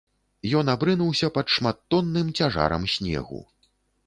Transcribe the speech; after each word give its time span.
Ён 0.61 0.71
абрынуўся 0.73 1.29
пад 1.35 1.51
шматтонным 1.57 2.33
цяжарам 2.41 2.89
снегу. 2.97 3.45